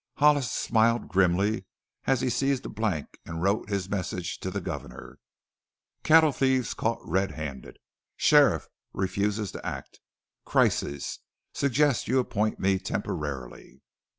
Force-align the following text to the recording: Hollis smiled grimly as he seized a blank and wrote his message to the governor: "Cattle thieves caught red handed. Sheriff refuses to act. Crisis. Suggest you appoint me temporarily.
Hollis 0.15 0.51
smiled 0.51 1.09
grimly 1.09 1.67
as 2.05 2.21
he 2.21 2.29
seized 2.31 2.65
a 2.65 2.69
blank 2.69 3.19
and 3.23 3.43
wrote 3.43 3.69
his 3.69 3.87
message 3.87 4.39
to 4.39 4.49
the 4.49 4.59
governor: 4.59 5.19
"Cattle 6.01 6.31
thieves 6.31 6.73
caught 6.73 7.07
red 7.07 7.33
handed. 7.33 7.77
Sheriff 8.17 8.67
refuses 8.93 9.51
to 9.51 9.63
act. 9.63 9.99
Crisis. 10.43 11.19
Suggest 11.53 12.07
you 12.07 12.17
appoint 12.17 12.57
me 12.59 12.79
temporarily. 12.79 13.83